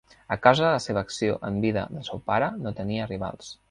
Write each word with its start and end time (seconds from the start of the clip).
A 0.35 0.37
causa 0.45 0.63
de 0.67 0.71
la 0.75 0.79
seva 0.85 1.03
acció 1.03 1.37
en 1.51 1.61
vida 1.69 1.87
del 1.93 2.09
seu 2.11 2.25
pare, 2.35 2.53
no 2.67 2.77
tenia 2.83 3.11
rivals. 3.17 3.59